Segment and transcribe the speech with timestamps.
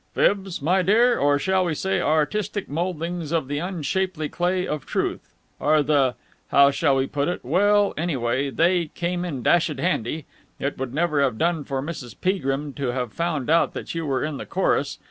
[0.15, 5.35] "Fibs, my dear or shall we say, artistic mouldings of the unshapely clay of truth
[5.59, 6.15] are the...
[6.47, 7.45] how shall I put it?...
[7.45, 10.25] Well, anyway, they come in dashed handy.
[10.59, 12.15] It would never have done for Mrs.
[12.19, 14.97] Peagrim to have found out that you were in the chorus.